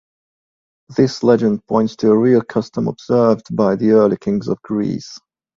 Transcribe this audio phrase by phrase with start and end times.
[0.97, 5.19] This legend points to a real custom observed by the early kings of Greece.